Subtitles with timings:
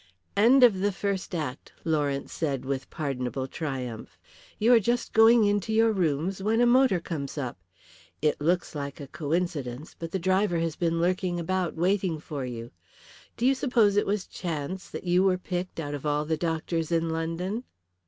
[0.35, 4.17] "End of the first act," Lawrence said with pardonable triumph.
[4.57, 7.59] "You are just going into your rooms when a motor comes up.
[8.19, 12.71] It looks like a coincidence, but the driver has been lurking about waiting for you.
[13.37, 16.91] Do you suppose it was chance that you were picked out of all the doctors
[16.91, 17.63] in London?"